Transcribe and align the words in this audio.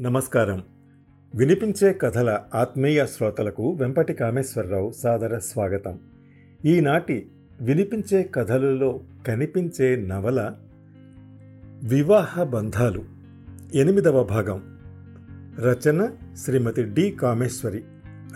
నమస్కారం. 0.00 0.64
వినిపించే 1.34 1.92
కథల 1.92 2.42
ఆత్మీయ 2.54 3.06
శ్రోతలకు 3.06 3.72
వెంపటి 3.72 4.14
కామేశ్వరరావు 4.14 4.90
సాదర 4.90 5.38
స్వాగతం. 5.38 6.00
ఈనాటి 6.64 7.30
వినిపించే 7.60 8.22
కథలలో 8.22 9.00
కనిపించే 9.26 9.96
నవల 9.96 10.54
వివాహ 11.82 12.42
బంధాలు 12.42 13.04
ఎనిమిదవ 13.74 14.24
భాగం. 14.24 14.80
రచన 15.58 16.10
శ్రీమతి 16.34 16.82
డి 16.82 17.10
కామేశ్వరి. 17.10 17.84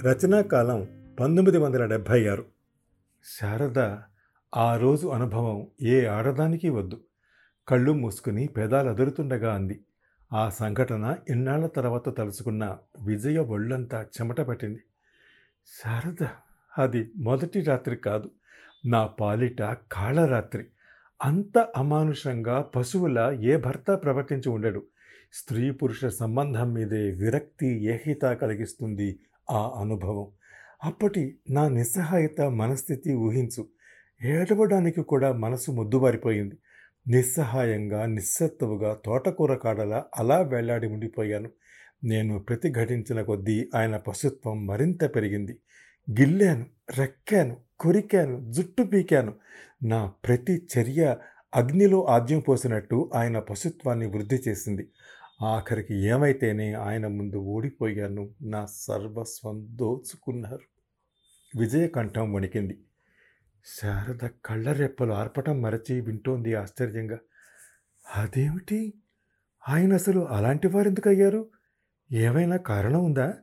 రచనా 0.03 0.41
కాలం 0.41 0.87
పంతొమ్మిది 1.21 1.59
వందల 1.59 1.87
డెబ్భై 1.87 2.29
ఆరు. 2.29 2.45
శారద 3.41 3.97
ఆ 4.57 4.77
రోజు 4.77 5.07
అనుభవం 5.07 5.67
ఏ 5.83 6.07
ఆడదానికి 6.07 6.69
వద్దు. 6.69 7.01
కళ్ళు 7.69 7.93
మూసుకుని 7.93 8.47
పెదాలు 8.47 8.89
అదురుతుండగా 8.89 9.55
అంది. 9.55 9.81
ఆ 10.33 10.49
సంఘటన 10.49 11.17
ఇన్నాళ్ళ 11.29 11.67
తర్వాత 11.67 12.17
తలుచుకున్న 12.17 12.79
విజయ 13.03 13.39
ఒళ్ళంతా 13.39 14.03
చెమట 14.03 14.41
పట్టింది. 14.41 14.79
శారద 15.67 16.27
అది 16.79 17.11
మొదటి 17.17 17.61
రాత్రి 17.61 17.97
కాదు. 17.97 18.31
నా 18.87 19.07
పాలిట 19.07 19.63
కాళరాత్రి 19.63 20.67
అంత 21.25 21.59
అమానుషంగా 21.59 22.61
పశువుల 22.61 23.39
ఏ 23.43 23.57
భర్త 23.57 23.91
ప్రవర్తించి 23.91 24.49
ఉండడు. 24.49 24.83
స్త్రీ 25.33 25.71
పురుష 25.71 26.05
సంబంధం 26.05 26.73
మీదే 26.73 27.11
విరక్తి 27.11 27.85
ఏహిత 27.85 28.23
కలిగిస్తుంది 28.23 29.21
ఆ 29.51 29.75
అనుభవం. 29.81 30.27
అప్పటి 30.85 31.39
నా 31.51 31.69
నిస్సహాయత 31.69 32.41
మనస్థితి 32.41 33.15
ఊహించు. 33.15 33.69
ఏడవడానికి 34.25 35.03
కూడా 35.03 35.33
మనసు 35.33 35.71
మొద్దుబారిపోయింది. 35.71 36.59
నిస్సహాయంగా 37.09 38.07
నిస్సత్తువుగా 38.07 38.99
తోటకూర 39.05 39.55
కాడలా 39.55 40.05
అలా 40.17 40.41
వేలాడి 40.41 40.87
ఉండిపోయాను. 40.87 41.51
నేను 42.05 42.39
ప్రతిఘటించిన 42.39 43.23
కొద్దీ 43.23 43.71
ఆయన 43.75 43.97
పశుత్వం 43.97 44.67
మరింత 44.67 45.15
పెరిగింది. 45.15 45.59
గిల్లాను 46.11 46.67
రెక్కాను 46.99 47.57
కొరికాను 47.81 48.53
జుట్టు 48.53 48.83
పీకాను. 48.83 49.35
నా 49.83 50.07
ప్రతి 50.07 50.69
చర్య 50.79 51.17
అగ్నిలో 51.55 52.05
ఆద్యం 52.05 52.41
పోసినట్టు 52.41 53.11
ఆయన 53.15 53.39
పశుత్వాన్ని 53.39 54.07
వృద్ధి 54.07 54.37
చేసింది. 54.49 54.89
ఆఖరికి 55.43 55.95
ఏమైతేనే 55.95 56.73
ఆయన 56.73 57.07
ముందు 57.07 57.37
ఓడిపోయాను. 57.37 58.35
నా 58.43 58.67
సర్వస్వం 58.67 59.67
దోచుకున్నారు. 59.71 60.61
విజయకంఠం 61.59 62.33
వణికింది. 62.33 62.79
శారద 63.77 64.29
కళ్ళరెప్పలు 64.45 65.13
ఆర్పటం 65.13 65.63
మరచి 65.63 66.01
వింటోంది 66.01 66.55
ఆశ్చర్యంగా. 66.55 67.19
అదేమిటి? 68.17 68.95
ఆయన 69.69 69.95
అసలు 69.95 70.29
అలాంటి 70.29 70.69
వారెందుకు 70.69 71.09
అయ్యారు 71.09 71.49
ఏమైనా 72.13 72.57
కారణం 72.57 73.05
ఉందా? 73.05 73.35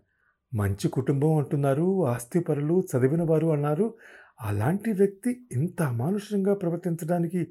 మంచి 0.54 0.88
కుటుంబం 0.88 1.38
అంటున్నారు 1.38 2.08
ఆస్తిపరులు 2.08 2.88
చదివిన 2.92 3.24
వారు 3.24 3.48
అన్నారు. 3.48 3.94
అలాంటి 4.42 4.92
వ్యక్తి 4.92 5.48
ఇంత 5.52 5.82
అమానుషంగా 5.82 6.54
ప్రవర్తించడానికి 6.54 7.48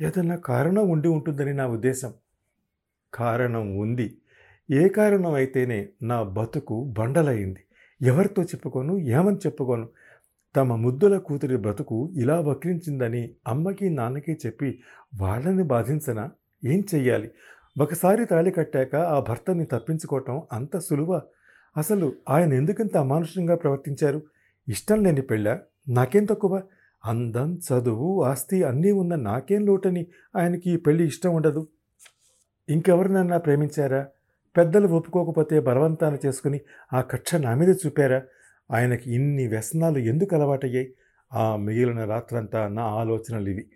ఏదైనా 0.00 0.36
కారణం 0.36 0.88
ఉండి 0.88 1.08
ఉంటుందని 1.08 1.54
నా 1.54 1.66
ఉద్దేశం. 1.66 2.14
కారణం 3.14 3.76
ఉంది. 3.76 4.18
ఏ 4.70 4.88
కారణం 4.88 5.34
అయితేనే 5.34 5.88
నా 6.02 6.22
బతుకు 6.22 6.94
బండలయ్యింది. 6.98 7.64
ఎవరితో 8.02 8.42
చెప్పుకోను? 8.42 8.98
ఏమని 8.98 9.36
చెప్పుకోను? 9.36 9.88
తమ 10.56 10.76
ముద్దుల 10.76 11.18
కూతురి 11.18 11.56
బ్రతుకు 11.56 12.12
ఇలా 12.16 12.40
వక్రించిందని 12.40 13.34
అమ్మకి 13.48 13.90
నాన్నకి 13.90 14.38
చెప్పి 14.46 14.78
వాళ్ళని 15.20 15.62
బాధించనా? 15.62 16.30
ఏం 16.64 16.84
చెయ్యాలి? 16.94 17.30
ఒకసారి 17.80 18.24
తాళి 18.24 18.50
కట్టాక 18.50 18.94
ఆ 18.96 19.20
భర్తని 19.20 19.64
తప్పించుకోవటం 19.64 20.42
అంత 20.52 20.78
సులువ. 20.78 21.22
అసలు 21.76 22.12
ఆయన 22.28 22.52
ఎందుకంత 22.52 22.96
అమానుషంగా 22.96 23.54
ప్రవర్తించారు? 23.54 24.22
ఇష్టం 24.68 25.04
లేని 25.04 25.22
పెళ్ళ? 25.22 25.58
నాకేం 25.88 26.24
తక్కువ? 26.24 26.62
అందం 27.04 27.58
చదువు 27.58 28.22
ఆస్తి 28.22 28.64
అన్నీ 28.64 28.90
ఉన్న 28.90 29.14
నాకేం 29.14 29.66
లోటని 29.66 30.06
ఆయనకి 30.36 30.70
ఈ 30.70 30.76
పెళ్ళి 30.76 31.04
ఇష్టం 31.04 31.34
ఉండదు. 31.34 31.66
ఇంకెవరినన్నా 32.68 33.38
ప్రేమించారా? 33.38 34.06
పెద్దలు 34.56 34.88
ఒప్పుకోకపోతే 34.88 35.60
బలవంతాన 35.60 36.18
చేసుకుని 36.26 36.60
ఆ 36.92 37.00
కక్ష 37.00 37.34
నా 37.34 37.54
మీద 37.54 37.68
చూపారా? 37.68 38.22
ఆయనకి 38.70 39.14
ఇన్ని 39.14 39.46
వ్యసనాలు 39.46 39.98
ఎందుకు 39.98 40.36
అలవాటయ్యాయి? 40.36 40.92
ఆ 41.32 41.56
మిగిలిన 41.56 42.04
రాత్రంతా 42.04 42.68
నా 42.68 42.82
ఆలోచనలు 42.82 43.48
ఇవి. 43.48 43.66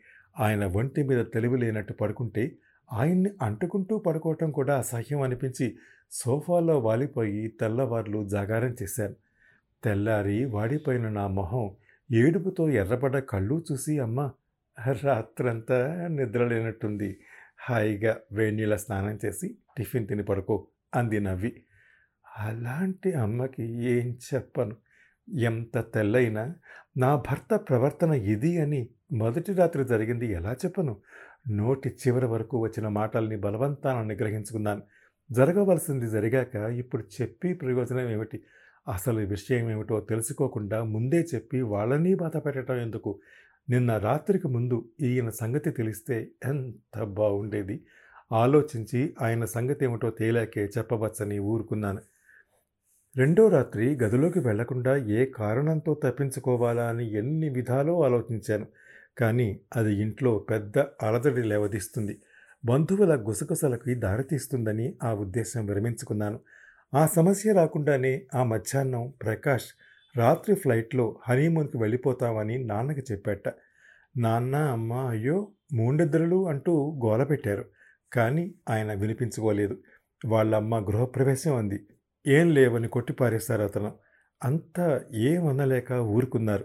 ఆయన 0.41 0.65
ఒంటి 0.67 1.03
మీద 1.03 1.27
తెలివి 1.35 1.59
లేనట్టు 1.59 1.93
పడుకుంటే 1.93 2.53
ఆయన్ని 2.93 3.31
అంటుకుంటూ 3.43 3.99
పడుకోవటం 3.99 4.51
కూడా 4.51 4.79
అసహ్యం 4.79 5.21
అనిపించి 5.21 5.77
సోఫాలో 6.13 6.79
వాలిపోయి 6.79 7.49
తెల్లవార్లు 7.49 8.29
జాగారం 8.29 8.77
చేశాను. 8.83 9.15
తెల్లారి 9.85 10.45
వాడిపోయిన 10.45 11.09
నా 11.09 11.27
మొహం 11.27 11.71
ఏడుపుతో 12.13 12.69
ఎర్రబడ్డ 12.69 13.19
కళ్ళు 13.19 13.65
చూసి 13.73 13.99
అమ్మ 13.99 14.31
రాత్రంతా 15.03 16.09
నిద్రలేనట్టుంది 16.11 17.19
హాయిగా 17.69 18.17
వేణీళ్ళ 18.33 18.77
స్నానం 18.77 19.19
చేసి 19.25 19.55
టిఫిన్ 19.77 20.09
తిని 20.09 20.23
పడుకో 20.25 20.67
అంది 20.95 21.21
నవ్వి. 21.21 21.63
అలాంటి 22.41 23.13
అమ్మకి 23.13 23.65
ఏం 23.95 24.19
చెప్పను? 24.29 24.75
ఎంత 25.45 25.79
తెల్లైనా 25.95 26.45
నా 26.97 27.11
భర్త 27.17 27.57
ప్రవర్తన 27.69 28.13
ఇది 28.35 28.59
అని 28.59 28.81
మొదటి 29.13 29.53
రాత్రి 29.53 29.85
జరిగింది 29.85 30.27
ఎలా 30.33 30.53
చెప్పను? 30.53 30.95
నోటి 31.49 31.89
చివరి 32.03 32.27
వరకు 32.27 32.57
వచ్చిన 32.59 32.89
మాటల్ని 32.89 33.37
బలవంతాన 33.37 34.03
నిగ్రహించుకున్నాను. 34.03 34.83
జరగవలసింది 35.31 36.07
జరిగాక 36.11 36.55
ఇప్పుడు 36.83 37.05
చెప్పి 37.17 37.55
ప్రయోజనం 37.55 38.09
ఏమిటి? 38.11 38.39
అసలు 38.89 39.21
విషయం 39.27 39.71
ఏమిటో 39.71 40.01
తెలుసుకోకుండా 40.01 40.85
ముందే 40.85 41.21
చెప్పి 41.35 41.61
వాళ్ళని 41.75 42.15
బాధ 42.15 42.37
పెట్టడం 42.37 42.77
ఎందుకు? 42.77 43.11
నిన్న 43.69 43.97
రాత్రికి 43.99 44.49
ముందు 44.49 44.77
ఈయన 45.01 45.29
సంగతి 45.31 45.71
తెలిస్తే 45.71 46.17
ఎంత 46.45 47.03
బాగుండేది 47.19 47.77
ఆలోచించి 48.33 49.01
ఆయన 49.23 49.45
సంగతి 49.45 49.85
ఏమిటో 49.85 50.11
తేలాకే 50.11 50.65
చెప్పవచ్చని 50.79 51.39
ఊరుకున్నాను. 51.53 52.01
రెండో 53.17 53.49
రాత్రి 53.49 53.99
గదిలోకి 54.03 54.39
వెళ్ళకుండా 54.39 54.97
ఏ 54.97 55.25
కారణంతో 55.25 56.01
తప్పించుకోవాలా 56.03 56.89
అని 56.89 57.15
ఎన్ని 57.15 57.49
విధాలో 57.49 58.03
ఆలోచించాను. 58.03 58.67
కానీ 59.19 59.61
అది 59.77 59.95
ఇంట్లో 59.95 60.39
పెద్ద 60.39 60.79
అలజడి 60.79 61.43
లేవదీస్తుంది. 61.43 62.21
బంధువుల 62.65 63.29
గుసగుసలకి 63.29 63.95
దారితీస్తుందని 63.95 64.95
ఆ 65.03 65.15
ఉద్దేశం 65.15 65.67
విరమించుకున్నాను. 65.67 66.41
ఆ 66.95 67.07
సమస్య 67.07 67.53
రాకుండానే 67.53 68.27
ఆ 68.35 68.45
మధ్యాహ్నం 68.45 69.13
ప్రకాష్ 69.23 69.65
రాత్రి 70.17 70.55
ఫ్లైట్లో 70.55 71.17
హనీమూన్కి 71.29 71.79
వెళ్ళిపోతామని 71.79 72.65
నాన్నకి 72.65 73.03
చెప్పాట. 73.13 73.49
నాన్న 74.17 74.57
అమ్మ 74.57 74.93
అయ్యో 74.93 75.49
మూండెద్దరులు 75.73 76.49
అంటూ 76.49 77.01
గోల 77.05 77.25
పెట్టారు. 77.25 77.65
కానీ 78.13 78.55
ఆయన 78.71 78.95
వినిపించుకోలేదు. 78.95 79.79
వాళ్ళమ్మ 80.27 80.79
గృహప్రవేశం 80.79 81.57
అంది. 81.57 81.87
ఏం 82.27 82.51
లేవని 82.51 82.89
కొట్టిపారేశారు 82.89 83.63
అతను. 83.63 83.91
అంతా 84.43 85.01
ఏమనలేక 85.15 85.93
ఊరుకున్నారు. 85.93 86.65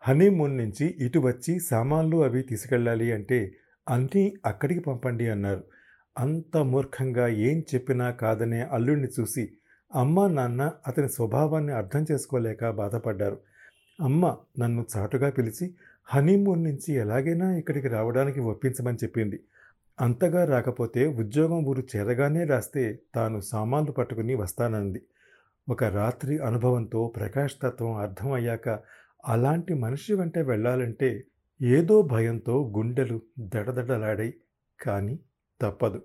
హనీమూన్ 0.00 0.56
నుంచి 0.56 0.86
ఇటు 0.86 1.18
వచ్చి 1.18 1.60
సామాన్లు 1.60 2.24
అవి 2.24 2.42
తీసుకెళ్ళాలి 2.42 3.12
అంటే 3.12 3.52
అన్నీ 3.88 4.34
అక్కడికి 4.46 4.80
పంపండి 4.80 5.28
అన్నారు. 5.28 5.62
అంత 6.18 6.56
మూర్ఖంగా 6.56 7.28
ఏం 7.28 7.62
చెప్పినా 7.74 8.10
కాదనే 8.10 8.60
అల్లుడిని 8.62 9.08
చూసి 9.20 9.52
అమ్మ 9.94 10.26
నాన్న 10.26 10.72
అతని 10.86 11.08
స్వభావాన్ని 11.08 11.72
అర్థం 11.72 12.06
చేసుకోలేక 12.12 12.70
బాధపడ్డారు. 12.70 13.38
అమ్మ 14.00 14.36
నన్ను 14.58 14.86
చాటుగా 14.96 15.30
పిలిచి 15.30 15.74
హనీమూన్ 16.04 16.64
నుంచి 16.64 16.94
ఎలాగైనా 16.94 17.56
ఇక్కడికి 17.56 17.88
రావడానికి 17.88 18.40
ఒప్పించమని 18.40 18.98
చెప్పింది. 19.04 19.40
అంతగా 20.00 20.44
రాకపోతే 20.44 21.06
ఉద్యోగం 21.06 21.64
ఊరు 21.64 21.82
చేరగానే 21.96 22.44
రాస్తే 22.44 22.98
తాను 23.14 23.40
సామాన్లు 23.40 23.92
పట్టుకుని 23.92 24.34
వస్తానంది. 24.34 25.02
ఒక 25.68 25.84
రాత్రి 25.84 26.38
అనుభవంతో 26.38 27.12
ప్రకాష్ 27.16 27.54
తత్వం 27.62 27.92
అర్థమయ్యాక 27.92 28.78
అలాంటి 29.26 29.74
మనిషి 29.74 30.14
వెంట 30.14 30.38
వెళ్ళాలంటే 30.38 31.24
ఏదో 31.62 32.02
భయంతో 32.02 32.72
గుండెలు 32.76 33.22
దడదడలాడాయి. 33.38 34.34
కానీ 34.80 35.18
తప్పదు. 35.60 36.02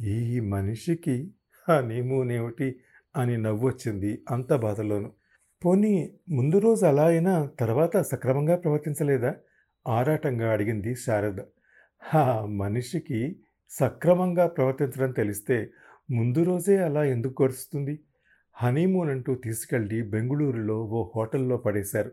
ఈ 0.00 0.40
మనిషికి 0.40 1.30
హనీమూనేమిటి 1.68 2.80
అని 3.16 3.36
నవ్వొచ్చింది 3.36 4.24
అంత 4.30 4.52
బాధలోను. 4.52 5.12
పోనీ 5.64 6.14
ముందు 6.30 6.58
రోజు 6.58 6.86
అలా 6.86 7.06
అయినా 7.06 7.50
తర్వాత 7.60 7.96
సక్రమంగా 7.96 8.56
ప్రవర్తించలేదా? 8.56 9.34
ఆరాటంగా 9.88 10.52
అడిగింది 10.52 10.94
శారద. 10.94 11.40
మనిషికి 12.44 13.36
సక్రమంగా 13.70 14.46
ప్రవర్తించడం 14.46 15.10
తెలిస్తే 15.10 15.70
ముందు 16.10 16.42
రోజే 16.44 16.76
అలా 16.76 17.04
ఎందుకు 17.04 17.42
గడుస్తుంది? 17.42 18.00
హనీమూన్ 18.54 19.10
అంటూ 19.10 19.34
తీసుకెళ్ళి 19.34 20.02
బెంగుళూరులో 20.02 20.84
ఓ 20.84 21.10
హోటల్లో 21.16 21.56
పడేశారు. 21.56 22.10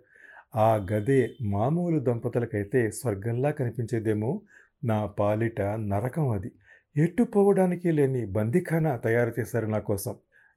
ఆ 0.56 0.76
గదే 0.76 1.30
మామూలు 1.42 2.00
దంపతులకైతే 2.00 2.92
స్వర్గంలా 2.92 3.52
కనిపించేదేమో 3.52 4.42
నా 4.84 5.06
పాలిట 5.06 5.62
నరకం 5.62 6.30
అది. 6.30 6.52
ఎట్టుపోవడానికి 6.98 7.92
లేని 7.92 8.26
బందిఖానా 8.26 8.98
తయారు 8.98 9.34
చేశారు 9.40 9.66
నా 9.66 9.80
కోసం. 9.80 10.16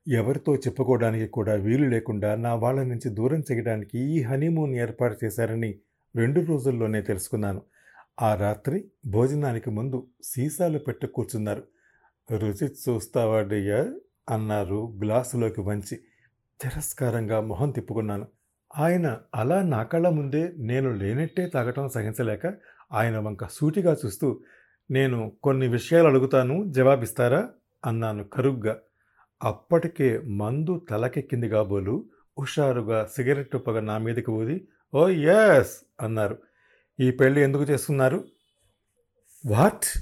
ఎవరితో 0.09 0.57
చెప్పుకోవడానికి 0.57 1.27
కూడా 1.27 1.55
వీలు 1.55 1.85
లేకుండా 1.85 2.35
నా 2.35 2.55
వాళ్ళ 2.55 2.83
నుంచి 2.83 3.11
దూరం 3.11 3.43
చేయడానికి 3.53 3.99
ఈ 3.99 4.23
హనీమూన్ 4.23 4.75
ఏర్పాటు 4.75 5.25
చేశారని 5.25 5.79
రెండు 6.17 6.41
రోజుల్లోనే 6.41 7.03
తెలుసుకున్నాను. 7.03 7.63
ఆ 8.23 8.35
రాత్రి 8.35 8.85
భోజనానికి 9.07 9.71
ముందు 9.71 10.07
సీసాలు 10.25 10.79
పెట్టు 10.79 11.07
కూర్చున్నారు. 11.07 11.63
రుచి 12.33 12.69
చూస్తావా 12.69 13.43
డియర్? 13.43 13.89
అన్నారు 14.31 14.95
గ్లాసులోకి 15.03 15.61
వంచి. 15.61 15.97
తిరస్కారంగా 16.61 17.41
మొహం 17.41 17.71
తిప్పుకున్నాను. 17.71 18.27
ఆయన 18.79 19.19
అలా 19.35 19.63
నా 19.63 19.83
కళ్ళ 19.83 20.09
ముందే 20.09 20.53
నేను 20.59 20.91
లేనట్టే 20.91 21.47
తాగటం 21.47 21.89
సహించలేక 21.89 22.55
ఆయన 22.93 23.19
వంక 23.19 23.47
సూటిగా 23.47 23.97
చూస్తూ 24.07 24.41
నేను 24.91 25.33
కొన్ని 25.43 25.69
విషయాలు 25.69 26.09
అడుగుతాను 26.09 26.65
జవాబిస్తారా? 26.73 27.49
అన్నాను 27.87 28.25
కరుగ్గా. 28.25 28.81
అప్పటికే 29.45 30.19
మందు 30.19 30.87
తలకెక్కింది 30.91 31.49
కాబోలు 31.49 32.05
హుషారుగా 32.41 33.09
సిగరెట్ 33.17 33.57
పొగ 33.57 33.81
నా 33.81 33.99
మీదకి 33.99 34.31
ఊది 34.31 34.69
ఓ 34.95 35.09
ఎస్ 35.09 35.81
అన్నారు. 36.01 36.39
ఈ 37.01 37.11
పెళ్ళి 37.11 37.41
ఎందుకు 37.41 37.63
చేస్తున్నారు 37.63 38.25
వాట్? 39.47 39.99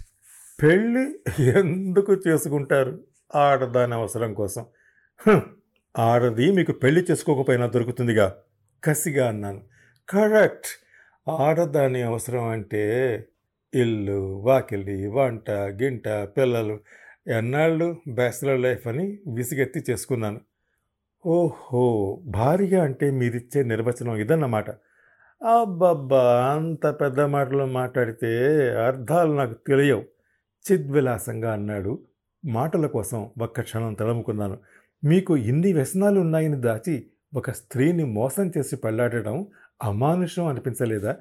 పెళ్ళి 0.62 1.18
ఎందుకు 1.42 2.12
చేసుకుంటారు? 2.28 3.04
ఆడదాని 3.34 3.94
అవసరం 3.94 4.34
కోసం. 4.34 4.66
ఆడది 5.98 6.52
మీకు 6.52 6.72
పెళ్ళి 6.72 7.06
చేసుకోకపోయినా 7.10 7.66
దొరుకుతుందిగా. 7.66 8.36
కసిగా 8.84 9.28
అన్నాను. 9.28 9.60
కరెక్ట్. 10.08 10.66
ఆడదాని 11.30 12.02
అవసరం 12.02 12.44
అంటే 12.44 13.24
ఇల్లు 13.74 14.42
వాకిలి 14.42 15.06
వంట 15.06 15.50
గింట 15.50 16.08
పిల్లలు 16.08 16.80
ఎన్నాళ్ళు 17.28 18.00
బ్యాచిలర్ 18.08 18.60
లైఫ్ 18.60 18.86
అని 18.86 19.18
విసిగెత్తి 19.34 19.84
చేసుకున్నాను. 19.90 20.40
ఓహో 21.26 22.20
భార్య 22.26 22.80
అంటే 22.80 23.10
మీరిచ్చే 23.10 23.62
నిర్వచనం 23.62 24.16
ఇదన్నమాట. 24.16 24.70
అబ్బబ్బా! 25.44 26.20
అంత 26.50 26.84
పెద్ద 27.00 27.20
మాటలు 27.28 27.64
మాట్లాడితే 27.72 28.30
అర్థాలు 28.86 29.32
నాకు 29.32 29.54
తెలియవు. 29.66 30.04
చిద్విలాసంగా 30.64 31.52
అన్నాడు. 31.52 31.92
మాటల 32.44 32.86
కోసం 32.86 33.18
ఒక్క 33.42 33.60
క్షణం 33.60 33.92
తడుముకున్నాను 33.94 34.56
మీకు 35.02 35.32
ఇన్ని 35.44 35.72
వ్యసనాలు 35.72 36.20
ఉన్నాయని 36.20 36.58
దాచి 36.60 36.94
ఒక 37.34 37.50
స్త్రీని 37.52 38.04
మోసం 38.12 38.48
చేసి 38.48 38.76
పెళ్ళాడటం 38.76 39.36
అమానుషం 39.82 40.46
అనిపించలేదా? 40.46 41.12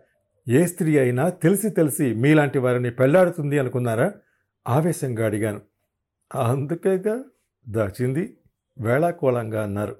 ఏ 0.47 0.65
స్త్రీ 0.65 0.97
అయినా 0.97 1.29
తెలిసి 1.43 1.69
తెలిసి 1.69 2.13
మీలాంటి 2.15 2.59
వారిని 2.59 2.91
పెళ్ళాడుతుంది 2.91 3.59
అనుకున్నారా? 3.59 4.07
ఆవేశంగా 4.65 5.25
అడిగాను. 5.25 5.61
అందుకేగా? 6.31 7.15
దాచింది. 7.65 8.23
వేళాకోళంగా 8.77 9.63
అన్నారు. 9.63 9.95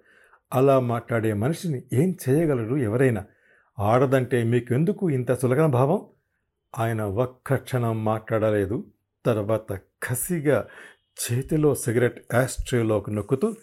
అలా 0.52 0.80
మాట్లాడే 0.86 1.34
మనిషిని 1.36 1.80
ఏం 1.94 2.10
చేయగలరు 2.24 2.78
ఎవరైనా? 2.82 3.24
ఆడదంటే 3.80 4.44
మీకెందుకు 4.44 5.10
ఇంత 5.10 5.34
సులగన 5.34 5.66
భావం? 5.66 6.02
ఆయన 6.80 7.02
ఒక్క 7.02 7.56
క్షణం 7.56 8.06
మాట్లాడలేదు. 8.06 8.86
తర్వాత 9.26 9.74
కసిగా 10.04 10.66
చేతిలో 11.24 11.76
సిగరెట్ 11.76 12.22
యాస్ట్రేలోకి 12.34 13.16
నొక్కుతూ 13.16 13.54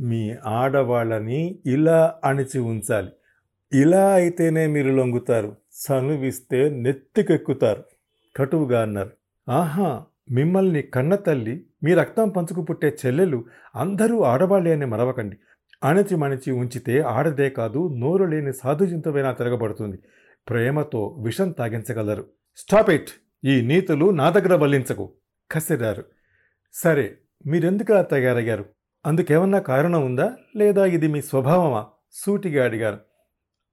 మీ 0.00 0.34
ఆడవాళ్ళని 0.46 1.58
ఇలా 1.66 2.20
అణిచి 2.24 2.58
ఉంచాలి. 2.58 3.12
ఇలా 3.72 4.14
అయితేనే 4.14 4.66
మీరు 4.66 4.88
లొంగుతారు. 4.88 5.56
చనువిస్తే 5.72 6.70
నెత్తికెక్కుతారు. 6.70 7.84
కటువుగా 8.36 8.82
అన్నారు. 8.82 9.10
ఆహా 9.50 10.04
మిమ్మల్ని 10.30 10.82
కన్న 10.82 11.14
తల్లి 11.14 11.64
మీ 11.82 11.94
రక్తం 11.94 12.28
పంచుకు 12.28 12.62
పుట్టే 12.62 12.96
చెల్లెలు 13.06 13.44
అందరూ 13.76 14.22
ఆడవాళ్ళే 14.22 14.72
అని 14.72 14.86
మరవకండి. 14.86 15.36
అణచి 15.84 16.16
మణిచి 16.16 16.50
ఉంచితే 16.50 17.00
ఆడదే 17.00 17.50
కాదు 17.50 17.94
నోరు 17.98 18.24
లేని 18.24 18.52
సాధు 18.52 18.84
జంతువైనా 18.84 19.32
తిరగబడుతుంది. 19.32 19.98
ప్రేమతో 20.48 21.06
విషం 21.06 21.50
తాగించగలరు. 21.50 22.26
స్టాప్ 22.56 22.90
ఇట్ 22.90 23.08
ఈ 23.44 23.60
నీతులు 23.60 24.10
నా 24.10 24.30
దగ్గర 24.30 24.54
వల్లించకు. 24.54 25.12
కసిరారు. 25.50 26.04
సరే 26.72 27.16
మీరెందుకు 27.46 27.92
అలా 27.92 28.02
తయారయ్యారు? 28.02 28.64
అందుకేమన్నా 29.06 29.58
కారణం 29.58 30.04
ఉందా? 30.04 30.36
లేదా 30.56 30.84
ఇది 30.84 31.08
మీ 31.08 31.22
స్వభావమా? 31.22 31.86
సూటిగా 32.12 32.64
అడిగారు. 32.64 32.98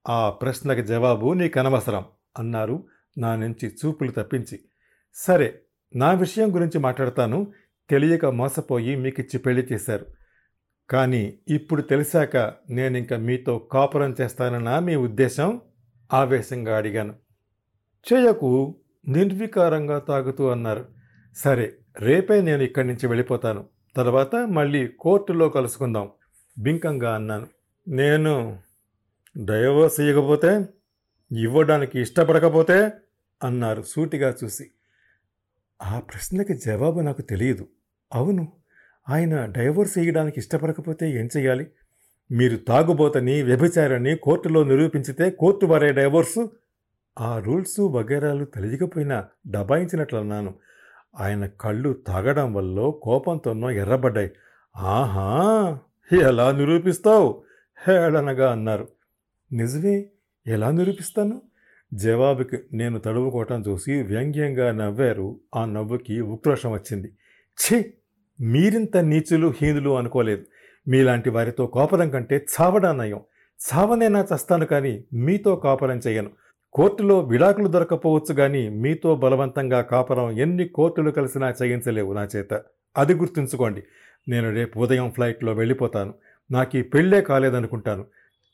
ఆ 0.08 0.30
ప్రశ్నకి 0.30 0.82
జవాబు 0.82 1.32
నీకనవసరం 1.32 2.04
అన్నారు. 2.38 2.86
నా 3.18 3.36
నుంచి 3.36 3.68
చూపులు 3.68 4.10
తప్పించి. 4.10 4.60
సరే 5.14 5.60
నా 5.96 6.12
విషయం 6.12 6.54
గురించి 6.54 6.78
మాట్లాడతాను. 6.78 7.52
తెలియక 7.90 8.26
మోసపోయి 8.26 8.96
మీకిచ్చి 8.96 9.38
పెళ్ళి 9.38 9.66
చేశారు. 9.72 10.06
కానీ 10.90 11.38
ఇప్పుడు 11.48 11.82
తెలిసాక 11.82 12.36
నేనింక 12.70 13.14
మీతో 13.14 13.58
కాపురం 13.58 14.16
చేస్తానన్నా 14.20 14.80
మీ 14.80 14.96
ఉద్దేశం 14.96 15.60
ఆవేశంగా 16.12 16.76
అడిగాను. 16.76 17.14
చేయకు 18.12 18.76
నిర్వికారంగా 19.08 19.98
తాగుతూ 19.98 20.48
అన్నారు. 20.48 20.88
సరే 21.36 21.74
రేపే 21.98 22.40
నేను 22.40 22.62
ఇక్కడి 22.62 22.86
నుంచి 22.86 23.06
వెళ్ళిపోతాను. 23.06 23.64
తర్వాత 23.96 24.36
మళ్ళీ 24.36 24.86
కోర్టులో 24.86 25.48
కలుసుకుందాం 25.48 26.10
బింకంగా 26.58 27.14
అన్నాను. 27.14 27.46
నేను 27.88 28.58
డైవోర్స్ 29.44 30.00
ఇవ్వకపోతే 30.00 30.66
ఇవ్వడానికి 31.32 32.00
ఇష్టపడకపోతే 32.00 32.90
అన్నారు 33.44 33.82
సూటిగా 33.82 34.34
చూసి. 34.44 34.70
ఆ 35.82 36.00
ప్రశ్నకి 36.00 36.54
జవాబు 36.54 37.00
నాకు 37.00 37.22
తెలియదు. 37.22 37.68
అవును 38.14 38.52
ఆయన 39.08 39.46
డైవోర్స్ 39.46 39.98
వేయడానికి 39.98 40.40
ఇష్టపడకపోతే 40.40 41.10
ఏం 41.10 41.28
చేయాలి? 41.36 41.66
మీరు 42.30 42.56
తాగుబోతని 42.56 43.42
వ్యభిచారని 43.42 44.16
కోర్టులో 44.16 44.64
నిరూపించితే 44.64 45.30
కోర్టు 45.30 45.66
వారే 45.66 45.92
డైవోర్సు. 45.92 46.50
ఆ 47.20 47.38
రూల్స్ 47.38 47.80
వగేరాలు 47.80 48.44
తెలియకపోయినా 48.44 49.28
దబాయించినట్లన్నాను 49.46 50.54
ఆయన 51.18 51.46
కళ్ళు 51.46 51.92
తాగడం 51.92 52.54
వల్ల 52.54 52.92
కోపంతోనో 53.02 53.70
ఎర్రబడ్డాయి. 53.70 54.30
ఆహా! 54.76 55.78
ఎలా 56.22 56.52
నిరూపిస్తావు? 56.52 57.44
హేళనగా 57.88 58.52
అన్నారు. 58.52 58.88
నిజమే 59.52 60.08
ఎలా 60.46 60.70
నిరూపిస్తాను? 60.70 61.42
జవాబుకి 61.94 62.58
నేను 62.72 62.98
తడువుకోవటం 62.98 63.64
చూసి 63.68 64.02
వ్యంగ్యంగా 64.02 64.72
నవ్వారు. 64.72 65.40
ఆ 65.54 65.64
నవ్వుకి 65.64 66.20
ఉక్రోషం 66.20 66.72
వచ్చింది. 66.72 67.08
ఛీ! 67.58 67.92
మీరింత 68.40 68.96
నీచులు 68.96 69.54
హీనులు 69.62 69.98
అనుకోలేదు. 69.98 70.44
మీలాంటి 70.88 71.30
వారితో 71.30 71.66
కోపరం 71.66 72.10
కంటే 72.10 72.46
చావడా 72.60 72.92
నయం. 72.92 73.20
చావనైనా 73.56 74.26
చస్తాను 74.34 74.66
కానీ 74.66 75.04
మీతో 75.12 75.56
కాపరం 75.56 75.96
చేయను 75.96 76.30
కోర్టులో 76.72 77.20
విడాకులు 77.20 77.68
దొరకపోవచ్చు 77.68 78.34
కానీ 78.34 78.68
మీతో 78.68 79.16
బలవంతంగా 79.16 79.80
కాపరం 79.80 80.30
ఎన్ని 80.30 80.68
కోర్టులు 80.68 81.10
కలిసినా 81.10 81.54
చేయించలేవు 81.62 82.12
నా 82.12 82.28
చేత. 82.36 82.62
అది 82.96 83.14
గుర్తుంచుకోండి. 83.14 83.82
నేను 84.28 84.50
రేపు 84.50 84.78
ఉదయం 84.78 85.10
ఫ్లైట్లో 85.10 85.52
వెళ్ళిపోతాను. 85.52 86.14
నాకు 86.50 86.76
ఈ 86.76 86.82
పెళ్ళే 86.82 87.20
కాలేదనుకుంటాను. 87.20 88.04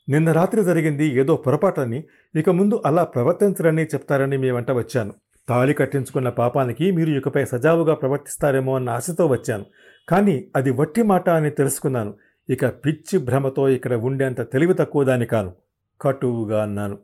నిన్న 0.09 0.31
రాత్రి 0.31 0.63
జరిగింది 0.63 1.05
ఏదో 1.05 1.35
పొరపాటని 1.35 2.03
ఇక 2.35 2.49
ముందు 2.49 2.83
అలా 2.85 3.03
ప్రవర్తించరని 3.03 3.83
చెప్తారని 3.83 4.37
మీ 4.37 4.51
వెంట 4.51 4.71
వచ్చాను. 4.71 5.13
తాళి 5.49 5.73
కట్టించుకున్న 5.73 6.29
పాపానికి 6.29 6.91
మీరు 6.91 7.09
ఇకపై 7.09 7.45
సజావుగా 7.45 7.93
ప్రవర్తిస్తారేమో 7.93 8.75
అన్న 8.75 8.89
ఆశతో 8.89 9.27
వచ్చాను. 9.27 9.65
కానీ 10.09 10.47
అది 10.55 10.71
వట్టి 10.71 11.01
మాట 11.01 11.29
అని 11.29 11.49
తెలుసుకున్నాను. 11.49 12.13
ఇక 12.49 12.65
పిచ్చి 12.65 13.19
భ్రమతో 13.19 13.69
ఇక్కడ 13.69 13.93
ఉండేంత 13.93 14.41
తెలివి 14.41 14.73
తక్కువ 14.73 15.03
దాని 15.03 15.25
కాను. 15.25 15.53
కటువుగా 16.01 16.63
అన్నాను. 16.63 16.97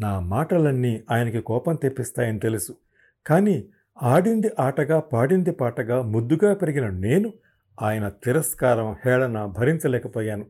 నా 0.00 0.20
మాటలన్నీ 0.20 1.02
ఆయనకి 1.10 1.40
కోపం 1.40 1.74
తెప్పిస్తాయని 1.74 2.38
తెలుసు. 2.38 2.74
కానీ 3.26 3.64
ఆడింది 4.02 4.50
ఆటగా 4.60 5.00
పాడింది 5.00 5.50
పాటగా 5.50 6.02
ముద్దుగా 6.02 6.54
పెరిగిన 6.54 6.88
నేను 6.88 7.32
ఆయన 7.82 8.08
తిరస్కారం 8.08 8.96
హేళన 9.06 9.44
భరించలేకపోయాను. 9.44 10.46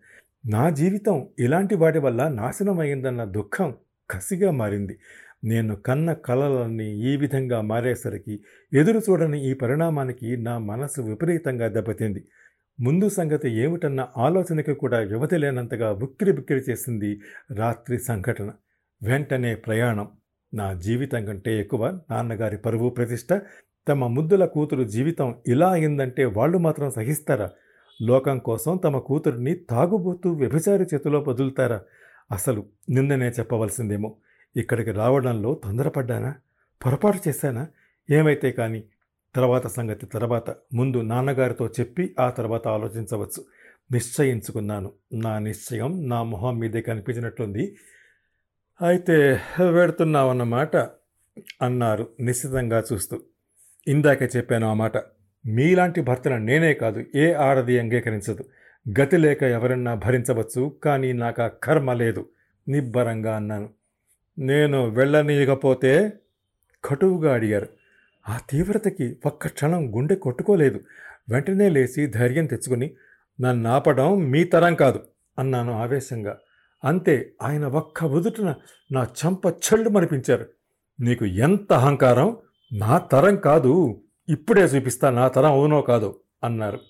నా 0.46 0.70
జీవితం 0.70 1.28
ఇలాంటి 1.38 1.74
వాటి 1.74 1.98
వల్ల 1.98 2.28
నాశనమైందన్న 2.28 3.24
దుఃఖం 3.24 3.74
కసిగా 4.10 4.50
మారింది. 4.50 4.98
నేను 5.46 5.76
కన్న 5.76 6.12
కలలన్నీ 6.12 6.90
ఈ 6.90 7.16
విధంగా 7.16 7.60
మారేసరికి 7.60 8.40
ఎదురు 8.74 8.98
చూడని 8.98 9.50
ఈ 9.50 9.54
పరిణామానికి 9.54 10.36
నా 10.36 10.58
మనసు 10.58 11.00
విపరీతంగా 11.00 11.68
దెబ్బతింది. 11.68 12.28
ముందు 12.80 13.08
సంగతి 13.08 13.50
ఏమిటన్న 13.50 14.08
ఆలోచనకి 14.16 14.74
కూడా 14.74 14.98
వ్యవధి 14.98 15.38
లేనంతగా 15.38 15.92
ఉక్కిరి 15.92 16.32
బిక్కిరి 16.32 16.60
చేసింది 16.70 17.20
రాత్రి 17.56 17.98
సంఘటన. 17.98 18.52
వెంటనే 19.02 19.54
ప్రయాణం. 19.54 20.08
నా 20.54 20.72
జీవితం 20.72 21.24
కంటే 21.24 21.60
ఎక్కువ 21.60 22.00
నాన్నగారి 22.10 22.56
పరువు 22.56 22.88
ప్రతిష్ట. 22.90 23.42
తమ 23.88 24.06
ముద్దుల 24.06 24.44
కూతురు 24.44 24.84
జీవితం 24.84 25.34
ఇలా 25.46 25.70
అయిందంటే 25.70 26.24
వాళ్ళు 26.24 26.58
మాత్రం 26.58 26.90
సహిస్తారా? 26.90 27.50
లోకం 28.02 28.38
కోసం 28.38 28.80
తమ 28.84 28.98
కూతురిని 28.98 29.54
తాగుబోతూ 29.54 30.32
వ్యభిచారి 30.32 30.84
చేతిలో 30.94 31.24
వదులుతారా? 31.28 31.80
అసలు 32.32 32.66
నిన్ననే 32.90 33.28
చెప్పవలసిందేమో. 33.28 34.16
ఇక్కడికి 34.56 34.90
రావడంలో 34.90 35.60
తొందరపడ్డానా? 35.64 36.34
పొరపాటు 36.86 37.28
చేశానా? 37.28 37.66
ఏమైతే 38.10 38.50
కానీ 38.52 38.84
తర్వాత 39.34 39.66
సంగతి 39.66 40.06
తర్వాత 40.06 40.50
ముందు 40.50 41.00
నాన్నగారితో 41.00 41.66
చెప్పి 41.66 42.16
ఆ 42.20 42.30
తర్వాత 42.30 42.68
ఆలోచించవచ్చు. 42.68 43.44
నిశ్చయించుకున్నాను. 43.92 44.92
నా 45.12 45.38
నిశ్చయం 45.38 46.08
నా 46.08 46.22
మొహం 46.22 46.58
మీదే 46.58 46.80
కనిపించినట్లుంది. 46.80 47.76
అయితే 48.82 49.40
వెడుతున్నామన్నమాట 49.70 50.76
అన్నారు 51.62 52.08
నిశ్చితంగా 52.20 52.84
చూస్తూ. 52.92 53.20
ఇందాకే 53.88 54.28
చెప్పాను 54.36 54.66
ఆ 54.66 54.72
మాట. 54.72 54.96
మీలాంటి 55.46 56.00
భర్తను 56.00 56.38
నేనే 56.38 56.74
కాదు 56.74 57.04
ఏ 57.14 57.32
ఆడది 57.32 57.78
అంగీకరించదు. 57.78 58.44
గతి 59.00 59.16
లేక 59.16 59.42
ఎవరన్నా 59.42 59.94
భరించవచ్చు 59.94 60.76
కానీ 60.84 61.12
నాకు 61.12 61.42
ఆ 61.42 61.46
కర్మ 61.46 61.92
లేదు. 61.92 62.28
నిబ్బరంగా 62.68 63.36
అన్నాను. 63.36 63.70
నేను 64.38 64.88
వెళ్ళనీయకపోతే 64.88 66.12
కటువుగా 66.84 67.34
అడిగారు. 67.34 67.66
ఆ 68.28 68.38
తీవ్రతకి 68.50 69.16
ఒక్క 69.26 69.46
క్షణం 69.46 69.96
గుండె 69.96 70.14
కొట్టుకోలేదు. 70.14 70.80
వెంటనే 71.28 71.68
లేచి 71.68 72.06
ధైర్యం 72.06 72.46
తెచ్చుకుని 72.46 72.96
నన్ను 73.40 73.70
ఆపడం 73.70 74.30
మీ 74.30 74.44
తరం 74.44 74.74
కాదు 74.74 75.00
అన్నాను 75.38 75.72
ఆవేశంగా. 75.72 76.38
అంతే 76.84 77.32
ఆయన 77.42 77.64
ఒక్క 77.64 78.04
ఉదుటిన 78.04 78.54
నా 78.92 79.02
చంప 79.02 79.46
చెళ్ళు 79.46 79.88
మనిపించారు 79.88 80.46
నీకు 81.00 81.24
ఎంత 81.24 81.72
అహంకారం? 81.72 82.36
నా 82.72 82.98
తరం 82.98 83.36
కాదు. 83.36 84.02
ఇప్పుడే 84.28 84.62
చూపిస్తా 84.62 85.10
నా 85.10 85.28
తరం 85.28 85.52
అవునో 85.52 85.82
కాదు 85.82 86.20
అన్నారు. 86.44 86.80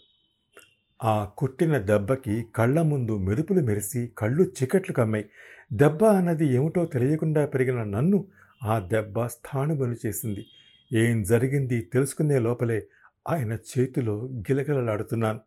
ఆ 1.05 1.29
కొట్టిన 1.38 1.79
దెబ్బకి 1.79 2.47
కళ్ళ 2.57 2.83
ముందు 2.83 3.19
మెరుపులు 3.19 3.61
మెరిసి 3.61 4.12
కళ్ళు 4.19 4.43
చికెట్లు 4.43 4.95
కమ్మాయి. 4.95 5.25
దెబ్బ 5.73 6.04
అన్నది 6.04 6.54
ఏమిటో 6.54 6.85
తెలియకుండా 6.85 7.46
పెరిగిన 7.46 7.82
నన్ను 7.82 8.25
ఆ 8.64 8.78
దెబ్బ 8.78 9.26
స్థానుబను 9.26 9.96
చేసింది. 10.06 10.46
ఏం 10.92 11.23
జరిగింది 11.23 11.80
తెలుసుకునే 11.80 12.38
లోపలే 12.38 12.87
ఆయన 13.28 13.52
చేతిలో 13.52 14.28
గిలగిలలాడుతున్నాను. 14.32 15.40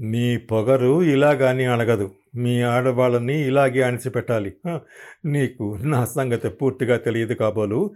నీ 0.00 0.36
పొగరు 0.36 1.02
ఇలాగాని 1.02 1.64
అణగదు. 1.64 2.10
మీ 2.34 2.62
ఆడవాళ్ళని 2.62 3.46
ఇలాగే 3.46 3.82
అణిచిపెట్టాలి. 3.82 4.54
నీకు 5.24 5.78
నా 5.82 6.04
సంగతి 6.04 6.48
పూర్తిగా 6.48 6.96
తెలియదు 6.96 7.34
కాబోలు. 7.34 7.94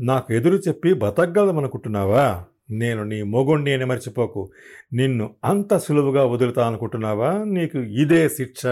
నాకు 0.00 0.32
ఎదురు 0.32 0.56
చెప్పి 0.56 0.94
బతకగలమనుకుంటున్నావా? 0.94 2.44
నేను 2.70 3.04
నీ 3.04 3.22
మొగుణ్ణి 3.22 3.72
అని 3.72 3.84
మర్చిపోకు. 3.84 4.50
నిన్ను 4.92 5.34
అంత 5.44 5.76
సులువుగా 5.76 6.24
వదులుతా 6.24 6.66
అనుకుంటున్నావా? 6.66 7.44
నీకు 7.44 7.78
ఇదే 7.78 8.28
శిక్ష. 8.28 8.66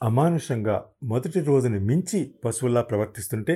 అమానుషంగా 0.00 0.74
మొదటి 1.04 1.40
రోజుని 1.40 1.78
మించి 1.80 2.18
పశువుల్లా 2.44 2.82
ప్రవర్తిస్తుంటే 2.82 3.54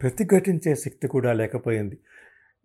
ప్రతిఘటించే 0.00 0.74
శక్తి 0.76 1.06
కూడా 1.08 1.32
లేకపోయింది. 1.32 1.96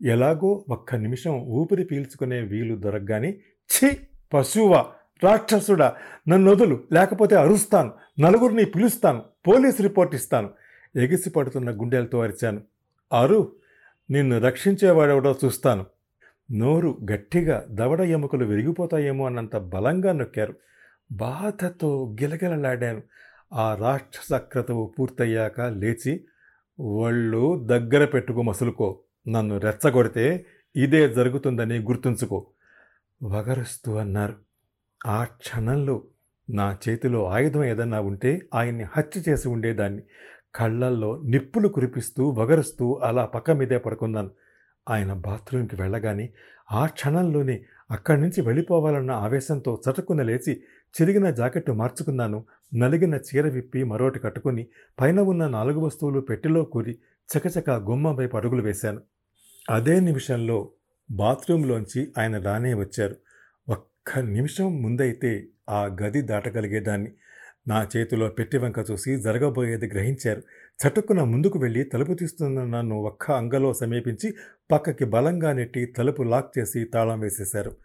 ఎలాగో 0.02 0.66
ఒక్క 0.70 0.96
నిమిషం 0.96 1.34
ఊపిరి 1.52 1.84
పీల్చుకునే 1.84 2.40
వీలు 2.44 2.76
దొరకగానే 2.76 3.30
ఛీ! 3.70 3.90
పశువా! 4.32 4.82
రాక్షసుడా! 5.22 5.88
నన్ను 6.28 6.50
వదులు! 6.52 6.76
లేకపోతే 6.92 7.36
అరుస్తాను! 7.36 7.92
నలుగురిని 8.20 8.66
పిలుస్తాను! 8.66 9.22
పోలీస్ 9.48 9.80
రిపోర్ట్ 9.82 10.16
ఇస్తాను! 10.16 10.50
ఎగిసి 10.96 11.30
పడుతున్న 11.30 11.70
గుండెలతో 11.72 12.20
అరిచాను. 12.20 12.62
అరు! 13.12 13.40
నిన్ను 14.10 14.40
రక్షించేవాడెవడో 14.40 15.32
చూస్తాను. 15.44 15.84
నోరు 16.50 16.92
గట్టిగా 17.12 17.58
దవడ 17.72 18.02
ఎముకలు 18.10 18.46
విరిగిపోతాయేమో 18.46 19.24
అన్నంత 19.26 19.56
బలంగా 19.74 20.14
నొక్కారు. 20.14 20.54
బాధతో 21.12 22.16
గిలగిలలాడాను 22.22 23.02
ఆ 23.54 23.76
రాక్షస 23.76 24.34
క్రతువు 24.34 24.94
పూర్తయ్యాక 25.00 25.62
లేచి 25.62 26.26
ఒళ్ళు 26.80 27.64
దగ్గర 27.66 28.06
పెట్టుకో 28.06 28.42
మసులుకో 28.42 29.00
నన్ను 29.28 29.58
రెచ్చగొడితే 29.58 30.46
ఇదే 30.76 31.14
జరుగుతుందని 31.14 31.80
గుర్తుంచుకో 31.80 32.48
వగరుస్తూ 33.24 33.96
అన్నారు. 33.96 34.36
ఆ 35.08 35.24
క్షణంలో 35.24 36.04
నా 36.50 36.78
చేతిలో 36.90 37.26
ఆయుధం 37.26 37.64
ఏదన్నా 37.64 38.00
ఉంటే 38.02 38.42
ఆయన్ని 38.54 38.84
హత్య 38.84 39.22
చేసి 39.30 39.48
ఉండేదాన్ని. 39.48 40.04
కళ్ళల్లో 40.56 41.22
నిప్పులు 41.26 41.68
కురిపిస్తూ 41.68 42.30
వగరుస్తూ 42.30 42.94
అలా 42.94 43.26
పక్క 43.26 43.52
మీదే 43.52 43.78
పడుకున్నాను. 43.78 44.32
ఆయన 44.90 45.14
బాత్రూంకి 45.14 45.76
వెళ్ళగానే 45.76 46.34
ఆ 46.72 46.86
క్షణంలోనే 46.86 47.66
అక్కడి 47.92 48.22
నుంచి 48.22 48.42
వెళ్ళిపోవాలన్న 48.42 49.12
ఆవేశంతో 49.12 49.82
చటుక్కున 49.90 50.22
లేచి 50.22 50.64
చిరిగిన 51.02 51.32
జాకెట్టు 51.32 51.72
మార్చుకున్నాను. 51.72 52.46
నలిగిన 52.76 53.16
చీర 53.16 53.48
విప్పి 53.48 53.84
మరోటి 53.84 54.20
కట్టుకుని 54.20 54.68
పైన 55.00 55.20
ఉన్న 55.20 55.48
నాలుగు 55.48 55.80
వస్తువులు 55.80 56.20
పెట్టెలో 56.20 56.64
కూరి 56.64 57.00
చకచక 57.38 57.70
గుమ్మం 57.70 58.16
వైపు 58.16 58.38
అడుగులు 58.38 58.62
వేశాను. 58.62 59.02
అదే 59.70 60.00
నిమిషంలో 60.00 60.70
బాత్రూంలోంచి 61.12 62.12
ఆయన 62.18 62.38
రానే 62.38 62.74
వచ్చారు. 62.74 63.16
ఒక్క 63.70 64.20
నిమిషం 64.20 64.82
ముందైతే 64.82 65.48
ఆ 65.70 65.86
గది 65.86 66.22
దాటగలిగేదాన్ని. 66.22 67.12
నా 67.68 67.88
చేతిలో 67.98 68.28
పెట్టి 68.28 68.58
వంక 68.58 68.76
చూసి 68.92 69.18
జరగబోయేది 69.18 69.88
గ్రహించారు. 69.88 70.42
చటుక్కున 70.80 71.24
ముందుకు 71.24 71.60
వెళ్ళి 71.60 71.84
తలుపు 71.84 72.14
తీస్తున్న 72.14 72.64
నన్ను 72.64 72.96
ఒక్క 72.96 73.32
అంగలో 73.32 73.74
సమీపించి 73.74 74.34
పక్కకి 74.72 75.06
బలంగా 75.06 75.54
నెట్టి 75.54 75.86
తలుపు 75.86 76.24
లాక్ 76.24 76.60
చేసి 76.60 76.84
తాళం 76.84 77.20
వేసేశారు. 77.20 77.76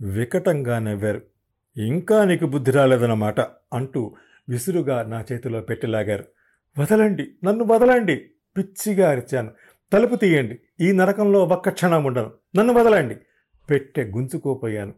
వికటంగా 0.00 0.78
నవ్వారు. 0.78 1.22
ఇంకా 1.78 2.24
నీకు 2.24 2.46
బుద్ధి 2.46 2.70
రాలేదన్నమాట 2.70 3.40
అంటూ 3.72 4.14
విసురుగా 4.48 5.02
నా 5.02 5.24
చేతిలో 5.32 5.60
పెట్టిలాగారు 5.60 6.24
వదలండి 6.78 7.28
నన్ను 7.44 7.64
వదలండి 7.64 8.30
పిచ్చిగా 8.56 9.10
అరిచాను. 9.10 9.50
తలుపు 9.92 10.14
తీయండి 10.14 10.58
ఈ 10.80 10.92
నరకంలో 10.92 11.44
ఒక్క 11.44 11.68
క్షణం 11.68 12.04
ఉండను. 12.04 12.30
నన్ను 12.56 12.72
వదలండి 12.72 13.16
పెట్టె 13.70 14.04
గుంజుకోపోయాను. 14.04 14.94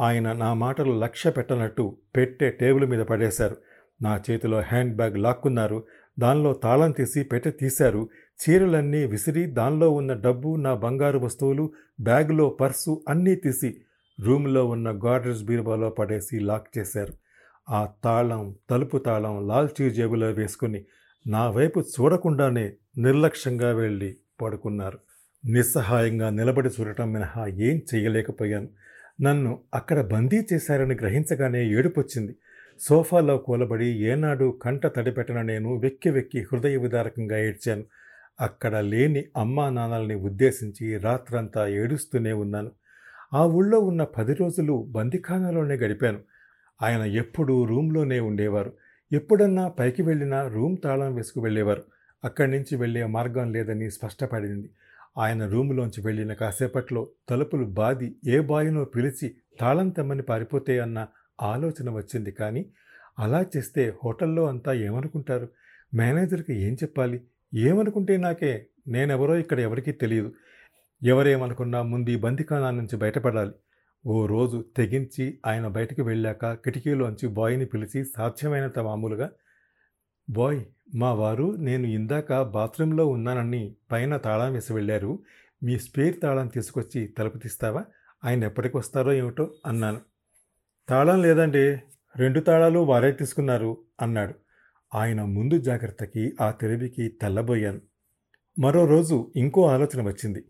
ఆయన 0.00 0.32
నా 0.32 0.54
మాటలు 0.54 0.92
లక్ష్య 0.92 1.30
పెట్టనట్టు 1.30 1.96
పెట్టె 2.16 2.50
టేబుల్ 2.50 2.86
మీద 2.86 3.00
పడేశారు. 3.00 3.56
నా 4.02 4.20
చేతిలో 4.30 4.60
హ్యాండ్ 4.60 4.96
బ్యాగ్ 4.96 5.18
లాక్కున్నారు. 5.18 5.86
దానిలో 6.18 6.52
తాళం 6.52 6.90
తీసి 6.90 7.22
పెట్టె 7.22 7.50
తీశారు. 7.50 8.08
చీరలన్నీ 8.40 9.04
విసిరి 9.04 9.46
దానిలో 9.46 9.90
ఉన్న 9.90 10.12
డబ్బు 10.12 10.56
నా 10.56 10.74
బంగారు 10.74 11.18
వస్తువులు 11.18 11.72
బ్యాగులో 12.00 12.48
పర్సు 12.48 13.04
అన్నీ 13.08 13.34
తీసి 13.34 13.80
రూమ్లో 14.20 14.66
ఉన్న 14.66 15.00
గాడ్రేజ్ 15.04 15.44
బీరువాలో 15.44 15.90
పడేసి 15.90 16.40
లాక్ 16.40 16.78
చేశారు. 16.78 17.12
ఆ 17.70 17.88
తాళం 18.04 18.56
తలుపు 18.70 18.98
తాళం 18.98 19.48
లాల్చీ 19.48 19.90
జేబులో 19.90 20.26
వేసుకుని 20.26 20.84
నా 21.26 21.50
వైపు 21.50 21.80
చూడకుండానే 21.80 22.72
నిర్లక్ష్యంగా 22.98 23.72
వెళ్ళి 23.72 24.16
పడుకున్నారు. 24.40 24.98
నిస్సహాయంగా 25.44 26.30
నిలబడి 26.30 26.68
చూడటం 26.68 27.12
మినహా 27.12 27.46
ఏం 27.46 27.82
చేయలేకపోయాను. 27.94 28.68
నన్ను 29.22 29.58
అక్కడ 29.74 30.06
బందీ 30.06 30.42
చేశారని 30.52 30.94
గ్రహించగానే 30.94 31.70
ఏడుపొచ్చింది. 31.70 32.36
సోఫాలో 32.80 33.38
కూలబడి 33.38 33.86
ఏనాడు 33.86 34.58
కంట 34.62 34.86
తడిపెట్టిన 34.86 35.42
నేను 35.42 35.78
వెక్కి 35.78 36.10
వెక్కి 36.10 36.42
హృదయ 36.42 36.76
విదారకంగా 36.76 37.38
ఏడ్చాను. 37.38 37.84
అక్కడ 38.40 38.76
లేని 38.76 39.24
అమ్మా 39.36 39.70
నాన్నల్ని 39.70 40.14
ఉద్దేశించి 40.14 40.98
రాత్రంతా 40.98 41.68
ఏడుస్తూనే 41.68 42.32
ఉన్నాను. 42.32 42.70
ఆ 43.34 43.46
ఊళ్ళో 43.46 43.80
ఉన్న 43.80 44.04
పది 44.04 44.34
రోజులు 44.34 44.86
బందిఖానాలోనే 44.90 45.74
గడిపాను. 45.74 46.20
ఆయన 46.82 47.00
ఎప్పుడూ 47.00 47.64
రూమ్లోనే 47.64 48.20
ఉండేవారు. 48.20 48.72
ఎప్పుడన్నా 49.12 49.68
పైకి 49.68 50.02
వెళ్ళినా 50.02 50.48
రూమ్ 50.48 50.76
తాళం 50.84 51.14
వేసుకు 51.14 51.40
వెళ్ళేవారు. 51.40 51.82
అక్కడి 52.24 52.50
నుంచి 52.50 52.76
వెళ్ళే 52.76 53.06
మార్గం 53.06 53.52
లేదని 53.52 53.90
స్పష్టపడింది. 53.90 54.70
ఆయన 55.18 55.46
రూములోంచి 55.46 56.00
వెళ్ళిన 56.00 56.32
కాసేపట్లో 56.32 57.08
తలుపులు 57.28 57.64
బాది 57.64 58.16
ఏ 58.26 58.40
బాయినో 58.40 58.84
పిలిచి 58.84 59.34
తాళం 59.60 59.88
తెమ్మని 59.88 60.22
పారిపోతే 60.22 60.78
అన్న 60.78 61.06
ఆలోచన 61.42 61.90
వచ్చింది 61.90 62.30
కానీ 62.30 62.66
అలా 63.18 63.44
చేస్తే 63.56 63.94
హోటల్లో 64.04 64.46
అంతా 64.46 64.72
ఏమనుకుంటారు? 64.72 65.48
మేనేజర్కి 65.94 66.54
ఏం 66.54 66.74
చెప్పాలి? 66.74 67.20
ఏమనుకుంటే 67.54 68.16
నాకే? 68.16 68.66
నేనెవరో 68.88 69.36
ఇక్కడ 69.36 69.60
ఎవరికీ 69.60 69.92
తెలియదు. 69.92 70.32
ఎవరేమనుకున్నా 71.02 71.82
ముందు 71.82 72.10
ఈ 72.10 72.16
బందిఖానా 72.16 72.70
నుంచి 72.70 72.96
బయటపడాలి. 72.96 73.50
ఓ 74.06 74.26
రోజు 74.26 74.64
తెగించి 74.76 75.38
ఆయన 75.46 75.66
బయటకు 75.66 76.02
వెళ్ళాక 76.02 76.52
కిటికీలోంచి 76.52 77.28
బాయ్ని 77.28 77.64
పిలిచి 77.66 78.04
సాధ్యమైనంత 78.04 78.78
మామూలుగా 78.78 79.30
బాయ్ 80.30 80.64
మా 80.94 81.12
వారు 81.12 81.56
నేను 81.56 81.86
ఇందాక 81.86 82.42
బాత్రూంలో 82.42 83.06
ఉన్నానని 83.06 83.74
పైన 83.92 84.16
తాళం 84.16 84.52
వేసి 84.52 84.72
వెళ్ళారు. 84.72 85.18
మీ 85.62 85.78
స్పేర్ 85.78 86.20
తాళం 86.20 86.46
తీసుకొచ్చి 86.46 87.06
తలుపు 87.06 87.38
తీస్తావా? 87.38 87.84
ఆయన 88.24 88.44
ఎప్పటికి 88.44 88.76
వస్తారో 88.76 89.12
ఏమిటో 89.12 89.54
అన్నాను. 89.66 90.00
తాళం 90.88 91.22
లేదండి 91.22 91.76
రెండు 92.16 92.40
తాళాలు 92.40 92.78
వారే 92.78 93.12
తీసుకున్నారు 93.12 93.78
అన్నాడు. 94.02 94.34
ఆయన 94.94 95.22
ముందు 95.22 95.58
జాగ్రత్తకి 95.58 96.32
ఆ 96.40 96.50
తెలివికి 96.50 97.08
తెల్లబోయాను. 97.08 97.80
మరో 98.58 98.86
రోజు 98.86 99.32
ఇంకో 99.36 99.66
ఆలోచన 99.66 100.06
వచ్చింది. 100.06 100.44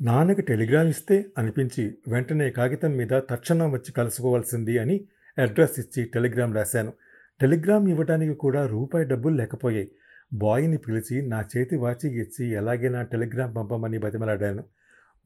నాన్నకి 0.00 0.42
టెలిగ్రామ్ 0.42 0.88
ఇస్తే 0.88 1.26
అనిపించి 1.38 1.94
వెంటనే 2.08 2.50
కాగితం 2.50 2.96
మీద 2.96 3.08
తక్షణం 3.30 3.72
వచ్చి 3.72 3.92
కలుసుకోవాల్సింది 3.92 4.78
అని 4.78 5.04
అడ్రస్ 5.38 5.80
ఇచ్చి 5.80 6.04
టెలిగ్రామ్ 6.04 6.54
రాశాను. 6.54 6.92
టెలిగ్రామ్ 7.40 7.88
ఇవ్వడానికి 7.88 8.34
కూడా 8.34 8.66
రూపాయి 8.66 9.06
డబ్బులు 9.06 9.34
లేకపోయాయి. 9.34 9.90
బాయ్ని 10.32 10.78
పిలిచి 10.78 11.28
నా 11.28 11.44
చేతి 11.56 11.76
వాచి 11.76 12.22
ఇచ్చి 12.22 12.52
ఎలాగైనా 12.52 13.02
టెలిగ్రామ్ 13.02 13.56
పంపమని 13.56 13.98
బతిమలాడాను. 13.98 14.64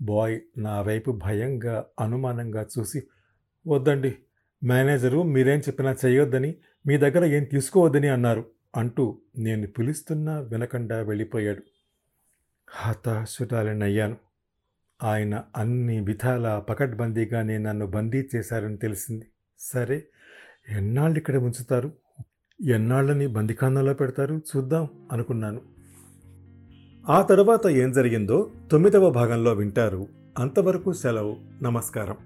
బాయ్ 0.02 0.40
నా 0.58 0.80
వైపు 0.80 1.20
భయంగా 1.24 1.86
అనుమానంగా 2.00 2.66
చూసి 2.78 3.02
వద్దండి 3.66 4.16
మేనేజరు 4.64 5.22
మీరేం 5.22 5.58
చెప్పినా 5.58 5.96
చేయొద్దని 6.04 6.54
మీ 6.86 6.96
దగ్గర 6.96 7.24
ఏం 7.24 7.44
తీసుకోవద్దని 7.44 8.08
అన్నారు 8.08 8.44
అంటూ 8.76 9.18
నేను 9.38 9.66
పిలుస్తున్నా 9.66 10.40
వినకుండా 10.40 11.02
వెళ్ళిపోయాడు. 11.02 11.62
హతాశురాలనయ్యాను. 12.70 14.29
ఆయన 15.02 15.42
అన్ని 15.56 16.00
విధాల 16.00 16.62
పకడ్బందీగానే 16.68 17.58
నన్ను 17.58 17.86
బందీ 17.86 18.28
చేశారని 18.36 18.76
తెలిసింది. 18.76 19.26
సరే 19.58 20.04
ఎన్నాళ్ళు 20.68 21.18
ఇక్కడ 21.18 21.36
ఉంచుతారు? 21.36 21.92
ఎన్నాళ్ళని 22.64 23.26
బందిఖానాలో 23.26 23.94
పెడతారు? 23.94 24.42
చూద్దాం 24.56 24.88
అనుకున్నాను. 25.12 25.60
ఆ 27.08 27.22
తర్వాత 27.22 27.66
ఏం 27.66 27.92
జరిగిందో 27.92 28.50
తొమ్మిదవ 28.70 29.10
భాగంలో 29.10 29.52
వింటారు. 29.52 30.06
అంతవరకు 30.38 30.92
సెలవు. 30.92 31.36
నమస్కారం. 31.62 32.16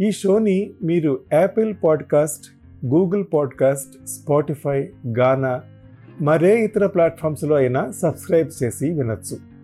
ఈ 0.00 0.10
షోని 0.10 0.74
మీరు 0.84 1.20
Apple 1.32 1.74
podcast 1.84 2.46
Google 2.86 3.24
podcast 3.34 4.06
Spotify 4.06 4.92
Gaana 5.18 5.62
మరే 6.20 6.64
ఇతర 6.64 6.86
ప్లాట్ఫామ్స్లో 6.86 7.56
అయినా 7.56 7.90
సబ్స్క్రైబ్ 7.90 8.62
చేసి 8.62 8.90
వినొచ్చు. 8.90 9.47